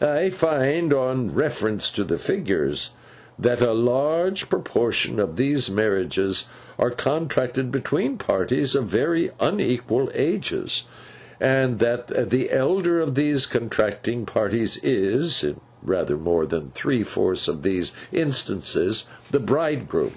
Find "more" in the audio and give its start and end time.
16.16-16.46